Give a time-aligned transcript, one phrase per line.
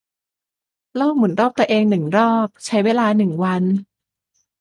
[0.95, 3.63] โลกหมุนรอบตัวเองหนึ่งรอบใช้เวลาหนึ่งวัน